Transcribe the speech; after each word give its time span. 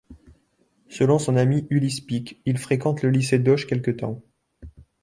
Selon 0.89 1.19
son 1.19 1.35
ami 1.35 1.67
Ulysse 1.69 2.01
Pic, 2.01 2.41
il 2.47 2.57
fréquente 2.57 3.03
le 3.03 3.11
lycée 3.11 3.37
d'Auch 3.37 3.67
quelque 3.67 3.91
temps. 3.91 4.19